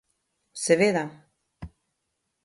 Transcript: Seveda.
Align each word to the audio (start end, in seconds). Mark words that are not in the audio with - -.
Seveda. 0.63 1.05